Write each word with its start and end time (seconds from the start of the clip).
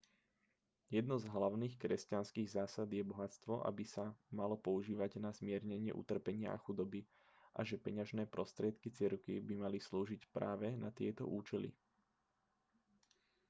jednou 0.97 1.17
z 1.25 1.29
hlavných 1.35 1.75
kresťanských 1.83 2.49
zásad 2.57 2.89
je 2.97 3.03
že 3.05 3.05
bohatstvo 3.11 3.53
by 3.77 3.85
sa 3.93 4.05
malo 4.39 4.55
používať 4.67 5.11
na 5.25 5.29
zmiernenie 5.37 5.93
utrpenia 6.03 6.49
a 6.57 6.57
chudoby 6.65 7.01
a 7.53 7.59
že 7.67 7.77
peňažné 7.85 8.23
prostriedky 8.35 8.87
cirkvi 8.97 9.35
by 9.47 9.53
mali 9.63 9.77
slúžiť 9.87 10.21
práve 10.35 10.67
na 10.83 10.89
tieto 10.99 11.23
účely 11.37 11.69